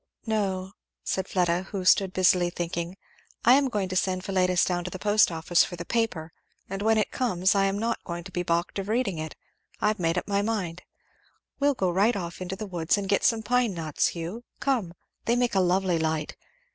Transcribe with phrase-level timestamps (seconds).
[0.25, 0.71] '""No,"
[1.03, 2.97] said Fleda, who had stood busily thinking,
[3.45, 6.31] "I am going to send Philetus down to the post office for the paper,
[6.67, 9.35] and when it comes I am not to be balked of reading it
[9.79, 10.81] I've made up my mind!
[11.59, 14.95] We'll go right off into the woods and get some pine knots, Hugh come!
[15.25, 16.35] They make a lovely light.